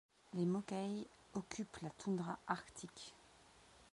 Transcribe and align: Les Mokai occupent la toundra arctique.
Les 0.33 0.47
Mokai 0.47 1.05
occupent 1.35 1.77
la 1.83 1.91
toundra 1.91 2.39
arctique. 2.47 3.13